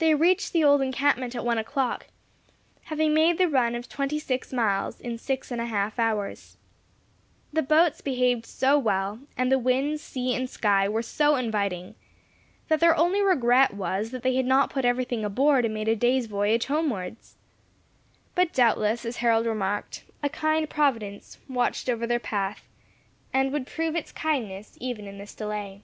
[0.00, 2.08] They reached the old encampment at one o'clock,
[2.86, 6.56] having made the run of twenty six miles in six and a half hours.
[7.52, 11.94] The boats behaved so well, and the winds, sea, and sky were so inviting,
[12.66, 15.94] that their only regret was, that they had not put everything aboard and made a
[15.94, 17.36] day's voyage homewards.
[18.34, 22.68] But doubtless, as Harold remarked, a kind Providence watched over their path,
[23.32, 25.82] and would prove its kindness even in this delay.